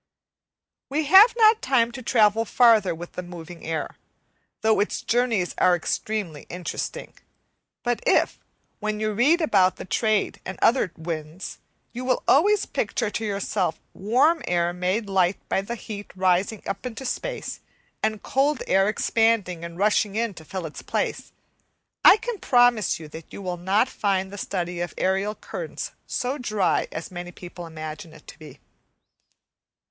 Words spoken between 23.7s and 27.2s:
find the study of aerial currents so dry as